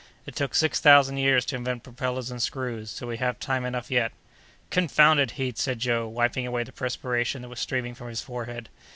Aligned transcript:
It 0.25 0.35
took 0.35 0.55
six 0.55 0.79
thousand 0.79 1.17
years 1.17 1.45
to 1.45 1.55
invent 1.55 1.83
propellers 1.83 2.31
and 2.31 2.41
screws; 2.41 2.89
so 2.89 3.05
we 3.05 3.17
have 3.17 3.37
time 3.39 3.63
enough 3.65 3.91
yet." 3.91 4.11
"Confounded 4.71 5.29
heat!" 5.37 5.59
said 5.59 5.77
Joe, 5.77 6.07
wiping 6.07 6.47
away 6.47 6.63
the 6.63 6.71
perspiration 6.71 7.43
that 7.43 7.49
was 7.49 7.59
streaming 7.59 7.93
from 7.93 8.07
his 8.07 8.23
forehead. 8.23 8.69